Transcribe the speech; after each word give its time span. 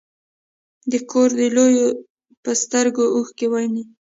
د 0.91 0.93
کور 1.11 1.29
د 1.39 1.41
لویو 1.55 1.87
په 2.43 2.51
سترګو 2.61 3.05
اوښکې 3.15 3.47
وینې. 3.51 3.83